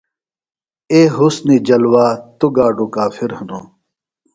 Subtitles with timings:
[0.91, 2.07] اے حُسُن جلوہ
[2.39, 3.65] توۡ گاڈوۡ کافِر ہِنوۡ۔